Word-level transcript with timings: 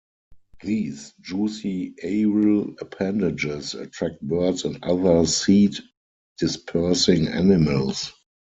These 0.63 1.13
juicy 1.21 1.93
aril 2.03 2.73
appendages 2.81 3.75
attract 3.75 4.19
birds 4.27 4.65
and 4.65 4.83
other 4.83 5.27
seed 5.27 5.77
dispersing 6.39 7.27
animals. 7.27 8.11